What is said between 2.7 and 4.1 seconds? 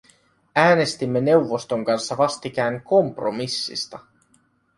kompromissista.